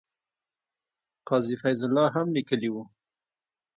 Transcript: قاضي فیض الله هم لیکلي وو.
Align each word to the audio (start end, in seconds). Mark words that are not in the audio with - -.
قاضي 1.27 1.55
فیض 1.61 1.81
الله 1.87 2.07
هم 2.15 2.27
لیکلي 2.37 2.69
وو. 2.71 2.83